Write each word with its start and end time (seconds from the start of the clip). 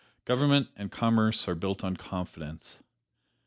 Government 0.25 0.69
and 0.75 0.91
commerce 0.91 1.47
are 1.47 1.53
built 1.53 1.83
on 1.83 1.95
confidence." 1.95 2.77